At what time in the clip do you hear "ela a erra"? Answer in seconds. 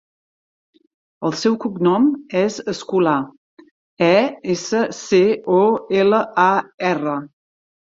6.05-7.21